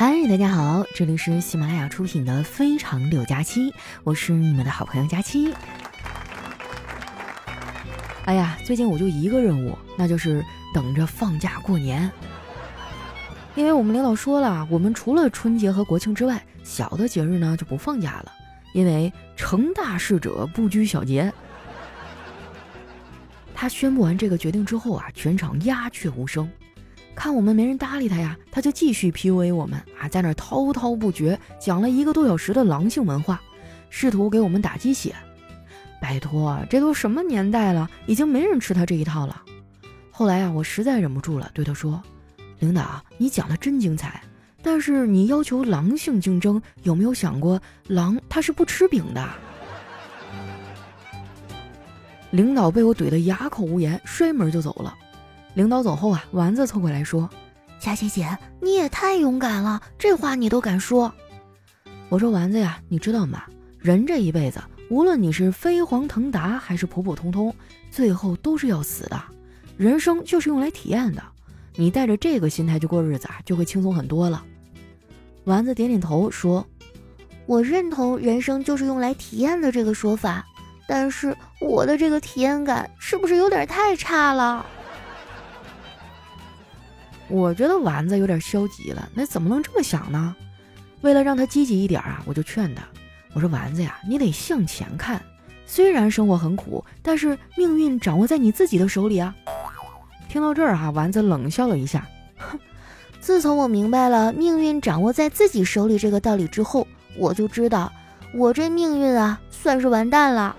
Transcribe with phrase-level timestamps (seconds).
[0.00, 3.68] 嗨，大家好，这里是喜马拉雅出品的《非常六加七》，
[4.04, 5.52] 我是你们的好朋友佳期。
[8.24, 10.40] 哎呀，最近我就一个任务，那就是
[10.72, 12.08] 等着放假过年。
[13.56, 18.30] 因为我们领导说了，我们除了春节和国庆之外，小的节日呢就不放假了，
[18.74, 21.32] 因为成大事者不拘小节。
[23.52, 26.48] 他宣布完这个决定之后啊，全场鸦雀无声。
[27.18, 33.40] 看我们没人搭理他呀，他就继续 PUA 我们啊，在那滔滔不绝讲了一个多小时的狼性文化，
[33.90, 35.12] 试图给我们打鸡血。
[36.00, 39.42] 拜托，这都什么年代了，已经没人吃他这一套了。
[40.12, 42.00] 后来啊，我实在忍不住了，对他说
[42.60, 44.22] ：“领导，你讲的真精彩，
[44.62, 49.28] 但是你要求狼性竞争，有没有想过狼它是不吃饼的？”
[52.30, 54.94] 领导被我怼得哑口无言，摔门就走了。
[55.54, 57.28] 领导走后啊，丸子凑过来说
[57.80, 61.12] ：“佳琪姐，你也太勇敢了，这话你都敢说。”
[62.08, 63.42] 我说：“丸子呀，你知道吗？
[63.78, 67.54] 人这一辈子，无论你是飞黄腾达还是普普通通，
[67.90, 69.20] 最后都是要死的。
[69.76, 71.22] 人生就是用来体验的，
[71.74, 74.44] 你带着这个心态去过日子啊，就会轻松很多了。”
[75.44, 76.66] 丸子点点头说
[77.46, 80.44] ：“我认同人生就是用来体验的这个说法，
[80.86, 84.64] 但是我的这个体验感是不是有点太差了？”
[87.28, 90.34] 我觉得丸子有点消极了，那怎么能这么想呢？
[91.02, 92.82] 为了让他积极一点啊，我就劝他，
[93.34, 95.22] 我说丸子呀，你得向前看，
[95.64, 99.34] 虽然生活很苦，但是命运掌握在你自己的手里啊。
[100.28, 102.04] 听到这儿哈，丸子冷笑了一下，
[102.36, 102.58] 哼，
[103.20, 107.92] 自从我明白了命运掌握在自己手里这个道理之后，我就知道
[108.34, 110.56] 我这命运啊，算是完蛋了。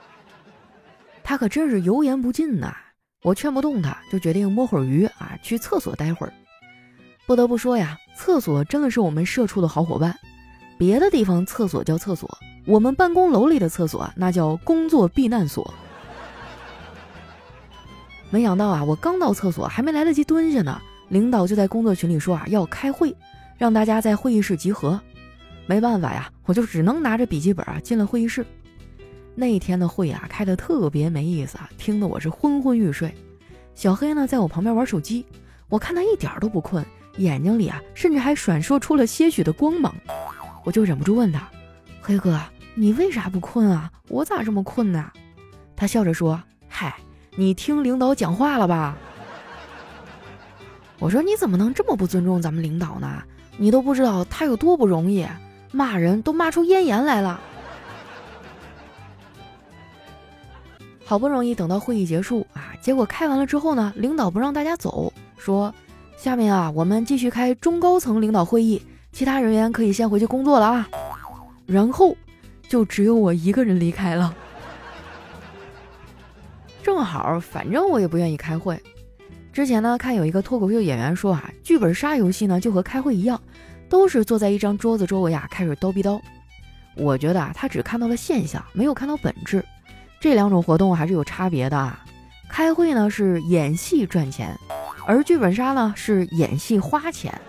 [1.22, 2.74] 他可真是油盐不进呐。
[3.22, 6.32] 我劝不动他，就决定摸会儿鱼啊，去厕所待会儿。
[7.26, 10.14] 不得不说呀，厕所真的是我们社畜的好伙伴。
[10.78, 15.72] 别的地方厕所叫厕所，我们办公楼里的厕所那叫工作避难所。
[18.30, 20.80] 没想到啊，我刚到厕所还没来得及蹲下呢，
[21.10, 23.14] 领导就在工作群里说啊要开会，
[23.58, 24.98] 让大家在会议室集合。
[25.66, 28.46] 没办法呀，我就只能拿着笔记本啊进了会议室。
[29.34, 33.14] 那天的会啊，开得特别没意思啊，听得我是昏昏欲睡。
[33.74, 35.24] 小黑呢，在我旁边玩手机，
[35.68, 36.84] 我看他一点都不困，
[37.16, 39.94] 眼睛里啊，甚至还闪烁出了些许的光芒。
[40.64, 41.48] 我就忍不住问他
[42.02, 42.38] ：“黑哥，
[42.74, 43.90] 你为啥不困啊？
[44.08, 45.10] 我咋这么困呢？”
[45.74, 46.96] 他笑着说：“嗨，
[47.36, 48.98] 你听领导讲话了吧？”
[50.98, 53.22] 我说：“你怎么能这么不尊重咱们领导呢？
[53.56, 55.26] 你都不知道他有多不容易，
[55.72, 57.40] 骂人都骂出咽炎来了。”
[61.10, 65.74] 好不容易等到会议结束啊，结果开完了之后呢，领导不让大家走，说
[66.16, 70.88] 下面啊我们继续开中高层领导会议，其他人员可以先回去工作了啊。
[71.66, 72.16] 然后
[72.68, 74.32] 就只有我一个人离开了。
[76.80, 78.80] 正好，反正我也不愿意开会。
[79.52, 83.42] 之前呢，看有一个脱口秀演员说啊，剧本杀游戏呢就和开会一样，
[83.88, 86.20] 都是坐在一张桌子周围啊开始叨逼叨。
[86.94, 89.64] 我觉得啊，他只看到了现象，没有看到本质。
[90.20, 92.04] 这两种活动还是有差别的啊，
[92.46, 94.54] 开会呢是演戏赚钱，
[95.06, 97.40] 而剧本杀呢是演戏花钱。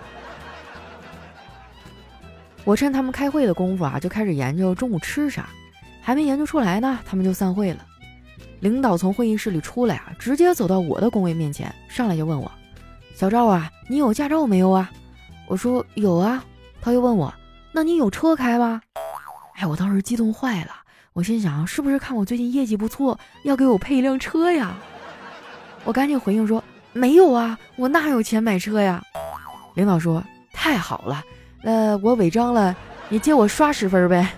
[2.63, 5.49] 我趁他们开会的功夫啊，就开始研究中午吃啥，
[6.01, 7.85] 还没研究出来呢，他们就散会了。
[8.61, 12.49] 领导从会议室里出来啊，直接走到我的工位面前，上来就问我
[13.13, 14.89] ：“小赵啊，你有驾照没有啊？”
[15.47, 16.41] 我说：“有啊。”
[16.81, 17.33] 他又问我
[17.73, 18.81] ：“那你有车开吗？”
[19.59, 20.71] 哎，我当时激动坏了。
[21.13, 24.77] 我心想，是不是看我最近业绩不错，要给我配一辆车呀？
[25.83, 26.63] 我赶紧回应说
[26.94, 29.03] ：“没有啊，我哪有钱买车呀？”
[29.75, 30.23] 领导说
[30.53, 31.22] ：“太好了，
[31.63, 32.73] 呃，我违章了，
[33.09, 34.29] 你借我刷十分呗。”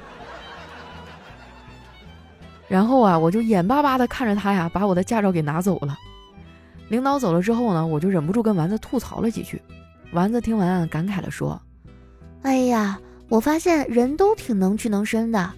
[2.68, 5.96] 然后啊，我就眼巴巴的看着他呀，把我的驾照给拿走了。
[6.90, 9.62] 领导走了之后呢，我就忍不住跟丸子吐槽了几句。
[10.12, 11.62] 丸子听完感慨的说
[12.42, 13.00] ：“哎呀，
[13.30, 15.54] 我发现人都挺能屈能伸的。”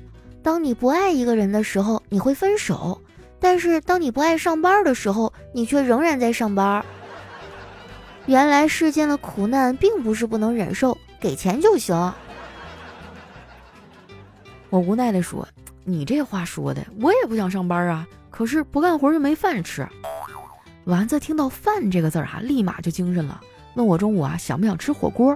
[0.45, 2.95] 当你不爱一个人的时候，你会分手；
[3.39, 6.85] 但是当你不爱上班的时候，你却仍然在上班。
[8.27, 12.13] 原来世间的苦难并不是不能忍受，给钱就行。
[14.69, 15.47] 我无奈的说
[15.83, 19.83] ：“你这话说的，我也不想上班啊，可是不干活就没饭吃。”
[20.85, 23.41] 丸子听到“饭”这个字儿哈，立马就精神了，
[23.73, 25.35] 问我中午啊想不想吃火锅。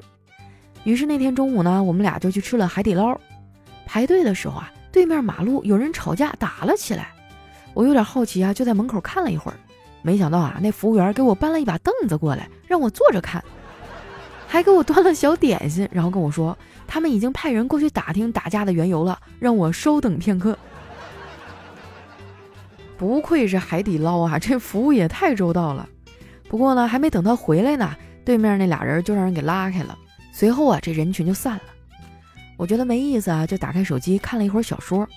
[0.83, 3.19] 于是那天中午呢，我们俩就去吃了海底捞。
[3.87, 4.71] 排队的时候啊。
[4.91, 7.11] 对面马路有人吵架打了起来，
[7.73, 9.57] 我有点好奇啊，就在门口看了一会儿，
[10.01, 13.43] 没想到啊，那服务员给我搬了一把凳子过来，让我坐着看。
[14.47, 16.57] 还给我端了小点心，然后跟我说
[16.87, 20.57] 他们已经派人过去打听打架的缘由了，让我稍等片刻。
[22.97, 25.87] 不愧是海底捞啊，这服务也太周到了。
[26.49, 27.95] 不过呢，还没等他回来呢，
[28.25, 29.95] 对面那俩人就让人给拉开了。
[30.33, 31.61] 随后啊，这人群就散了。
[32.59, 35.07] 我觉得没意思啊，就打开手机看了一会儿小说。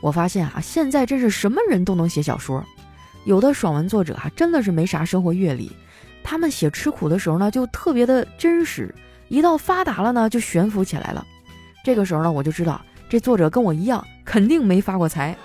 [0.00, 2.64] 我发现啊，现在真是什么人都能写小说。
[3.24, 5.70] 有的爽文作者啊，真的是没啥生活阅历，
[6.24, 8.86] 他们写吃苦的时候呢，就特别的真实；
[9.28, 11.22] 一到发达了呢，就悬浮起来了。
[11.84, 12.80] 这个时候呢，我就知道
[13.10, 15.36] 这作者跟我一样，肯定没发过财。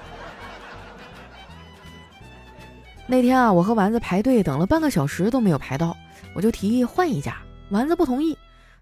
[3.08, 5.98] 那天啊，我和丸子排队等了半个小时都没有排到，
[6.34, 7.36] 我就提议换一家，
[7.72, 8.38] 丸子不同意，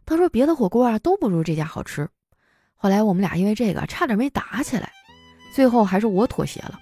[0.05, 2.07] 他说别的火锅啊都不如这家好吃。
[2.83, 4.91] 后来我们俩因为这个差点没打起来，
[5.53, 6.77] 最后还是我妥协了。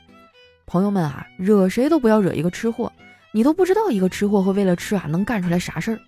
[0.65, 2.91] 朋友们啊，惹谁都不要惹一个吃货，
[3.31, 5.99] 你都不知道一个吃货会为了吃啊能干出来啥事儿。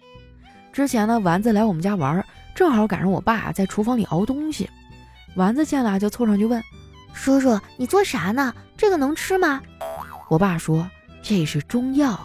[0.72, 2.25] 之前呢，丸子来我们家玩，
[2.56, 4.68] 正好赶上我爸在厨房里熬东西，
[5.36, 6.60] 丸子见了就凑上去问
[7.13, 8.51] ：“叔叔，你做啥呢？
[8.75, 9.62] 这个能吃吗？”
[10.28, 10.90] 我爸说
[11.22, 12.19] ：“这是中药。”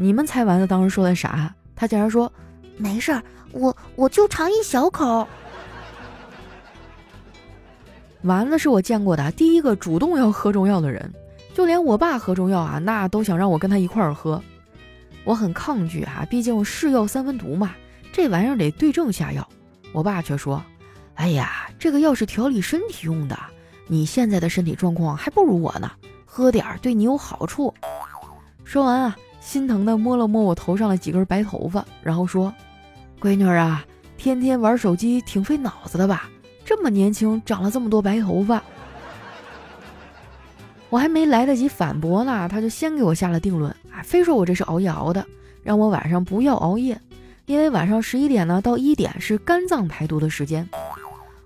[0.00, 1.54] 你们猜丸子当时说的啥？
[1.76, 2.32] 他竟然说
[2.78, 5.28] ：“没事儿，我我就尝一小口。”
[8.22, 11.12] 丸子是我见过的第一个主动要喝中药的人。
[11.54, 14.40] 就连我爸喝中药啊，那都想让我跟他一块儿喝，
[15.24, 17.74] 我很抗拒啊，毕竟是药三分毒嘛，
[18.12, 19.48] 这玩意儿得对症下药。
[19.92, 20.62] 我爸却说
[21.14, 23.36] ：“哎呀，这个药是调理身体用的，
[23.88, 25.90] 你现在的身体状况还不如我呢，
[26.24, 27.74] 喝点儿对你有好处。”
[28.62, 32.54] 说完啊，心疼的摸了摸我头上的几根白头发，然后说
[33.20, 33.84] ：“闺女啊，
[34.16, 36.30] 天天玩手机挺费脑子的吧？
[36.68, 38.62] 这么年轻长了这么多白头发。”
[40.90, 45.24] 我还没来得及反驳呢，他就先给我下了定论啊，非说我这是熬夜熬的，
[45.62, 47.00] 让我晚上不要熬夜，
[47.46, 50.68] 因为晚上十一点呢到一点是肝脏排毒的时间。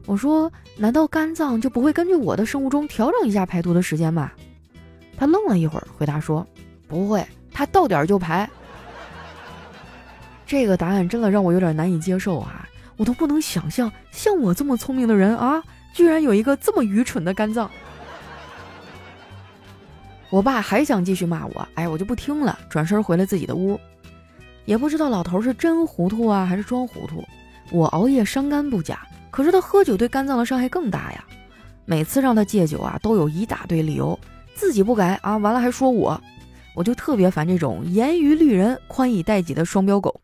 [0.06, 4.32] 我说，难道肝脏就不会根据我的生物钟调整一下排毒的时间吗？
[5.16, 6.44] 他愣了一会儿，回答说，
[6.88, 8.50] 不会，他到点就排。
[10.44, 12.61] 这个答案真的让我有点难以接受啊，
[13.02, 15.60] 我都不能想象，像我这么聪明的人啊，
[15.92, 17.68] 居然有一个这么愚蠢的肝脏。
[20.30, 23.76] 我爸还想继续骂我，哎，我就不听了，转身回了自己的屋。
[24.66, 27.24] 也不知道老头是真糊涂啊，还是装糊涂。
[27.72, 31.24] 我熬夜伤肝不假，可是他喝酒对肝脏的伤害更大呀。
[31.84, 34.16] 每次让他戒酒啊，都有一大堆理由，
[34.54, 36.22] 自己不改啊，完了还说我，
[36.76, 40.20] 我就特别烦这种严于律人、宽以待己的双标狗。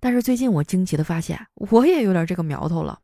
[0.00, 2.98] 但是最近我惊奇的发现，我也有点这个苗头了。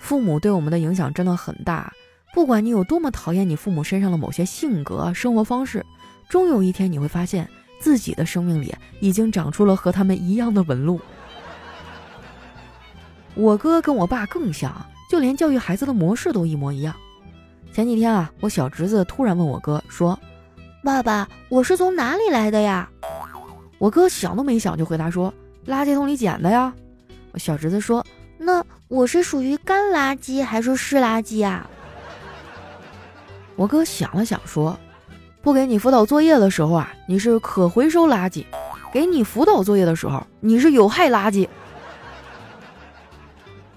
[0.00, 1.92] 父母对我们的影响真的很大。
[2.34, 5.84] 不管你有多么讨厌你父母身上的某些性格、生活方式，
[6.28, 7.48] 终有一天你会发现
[7.80, 11.00] 自己的生命里已经长出了和他们一样的纹路。
[13.34, 14.70] 我哥跟我爸更像，
[15.10, 16.94] 就连教育孩子的模式都一模一样。
[17.72, 20.18] 前几天啊，我小侄子突然问我哥说
[20.84, 22.88] ：“爸爸，我是从哪里来的呀？”
[23.78, 25.32] 我哥想都没想就回答说
[25.68, 26.72] ：“垃圾桶里捡的呀。”
[27.32, 28.04] 我小侄子说
[28.38, 31.66] ：“那我是属于干垃圾还是湿垃圾呀？”
[33.54, 34.78] 我哥想了想说
[35.42, 38.44] ：“不给你辅导作业的时候啊，你是可回收垃圾；
[38.92, 41.46] 给你辅导作业的时候，你是有害垃圾。”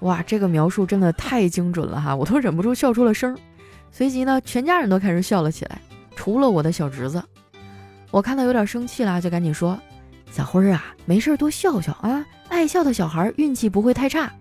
[0.00, 3.36] 哇，这个描述真的太精准了哈，我都忍不住笑出了声。
[3.90, 5.80] 随即呢，全家人都开始笑了起来，
[6.16, 7.22] 除了我的小侄子。
[8.10, 9.78] 我看他有点生气了，就赶紧说
[10.32, 14.32] ：“小辉儿啊，没事多笑笑啊，爱笑的小孩运气不会太差。”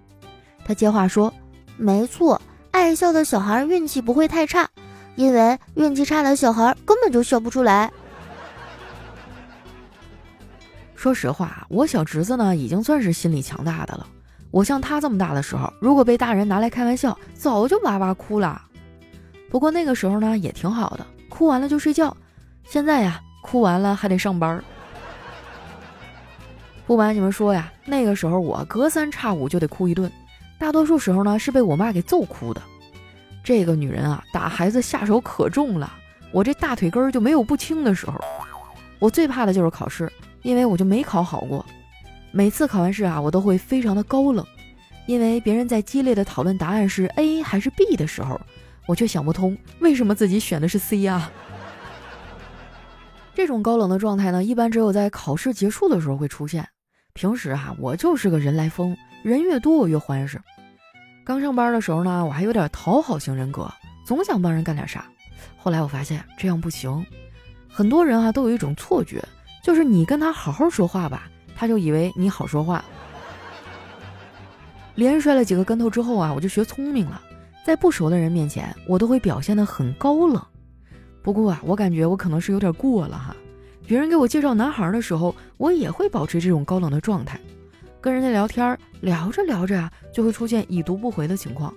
[0.63, 1.33] 他接话说
[1.75, 4.69] ：“没错，爱笑的小孩运气不会太差。”
[5.17, 7.91] 因为运气差的小孩根本就笑不出来。
[10.95, 14.07] 说实话，我小侄子呢已经算是心理强大的了。
[14.51, 18.61] 我像他这么大的时候，如果被大人拿来开玩笑，早就哇哇哭了。
[19.49, 22.15] 不过那个时候呢也挺好的，哭完了就睡觉。
[22.63, 24.63] 现在呀，哭完了还得上班。
[26.91, 30.11] 不瞒你们说呀，那个时候我隔三差五就得哭一顿，
[30.59, 32.61] 大多数时候呢是被我妈给揍哭的。
[33.45, 35.89] 这个女人啊，打孩子下手可重了，
[36.33, 38.19] 我这大腿根儿就没有不轻的时候。
[38.99, 41.65] 我最怕的就是考试，因为我就没考好过。
[42.33, 44.45] 每次考完试啊，我都会非常的高冷，
[45.05, 48.37] 因为别人在激烈的讨论答案是 A 还是 B 的时候，
[48.85, 51.31] 我却想不通为什么自己选的是 C 啊。
[53.33, 56.67] 这种高冷的状态呢，一般只有在考试结束的时候会出现。
[57.21, 60.41] 平时啊，我就是个人来疯，人越多我越欢实。
[61.23, 63.71] 刚上班的时候呢，我还有点讨好型人格，
[64.03, 65.05] 总想帮人干点啥。
[65.55, 67.05] 后来我发现这样不行，
[67.69, 69.23] 很多人啊都有一种错觉，
[69.61, 72.83] 就是你跟他好好说话吧，他就以为你好说话。
[74.95, 77.21] 连摔了几个跟头之后啊，我就学聪明了，
[77.63, 80.43] 在不熟的人面前，我都会表现得很高冷。
[81.21, 83.35] 不过啊，我感觉我可能是有点过了哈。
[83.91, 87.37] 别人给我介绍男孩的时候，我也会保持这种高冷的状态。
[87.99, 91.73] 跟人家聊天，聊着聊着啊，就会出现已读不回的情况。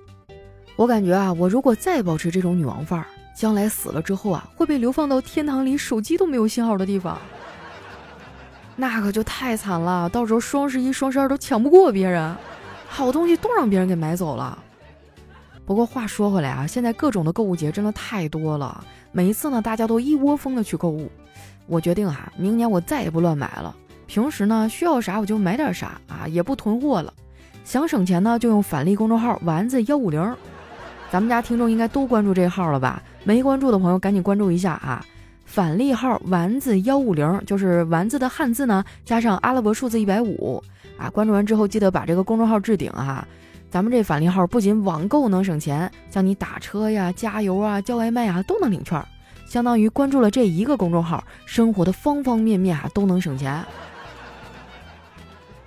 [0.76, 7.18] 我感觉啊，我如果再保持这种女王范儿，将来死了之后啊，会被流放到天堂里手机都没有信号的地方。
[8.76, 12.32] 那可就太惨了，到时候双十一、双十二都抢不过别人，
[12.86, 14.56] 好东西都让别人给买走了。
[15.66, 21.10] 不过话说回来啊，现在各种的购物节真的太多了，每一次呢，大家都一窝蜂的去购物。
[21.66, 23.74] 我决定啊，明年我再也不乱买了。
[24.06, 27.12] 平时呢，需要啥我就买点啥啊，也不囤货了。
[27.64, 30.36] 想省钱呢，就用返利公众号丸子幺五零。
[31.10, 33.02] 咱们家听众应该都关注这号了吧？
[33.24, 35.04] 没关注的朋友赶紧关注一下啊！
[35.46, 40.62] 返利号丸子幺五零，就是丸子的汉字呢，加上阿拉伯数字一百五
[40.98, 41.08] 啊。
[41.08, 43.26] 关注完之后记得把这个公众号置顶啊。
[43.70, 49.02] 咱们这返利号不仅网购能省钱，像你打车呀、加油啊、叫外卖啊都能领券。
[49.46, 53.64] 相当于关注了这一个公众号，生活的方方面面啊都能省钱。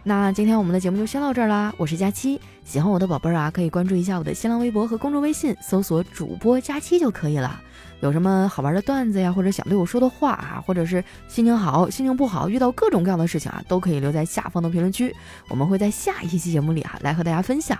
[0.03, 7.59] 那今天我们的节目就先到这儿啦，我是佳期，喜欢我的宝贝儿啊，可以关注一下我的新浪微博和公众微信，搜索主播佳期就可以了。
[7.99, 15.13] 有什么好玩的段子呀，或者想对我说的话啊，或者是心情好、心情不好，遇到各种各样的事情啊，都可以留在下方的评论区，
[15.49, 17.77] 我们会在下一期节目里啊来和大家分享。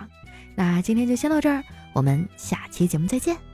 [0.54, 1.64] 那今天就先到这儿，
[1.94, 3.47] 我们下期节目再见。